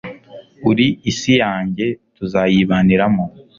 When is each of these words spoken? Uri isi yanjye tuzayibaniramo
Uri 0.69 0.87
isi 1.11 1.31
yanjye 1.41 1.85
tuzayibaniramo 2.15 3.25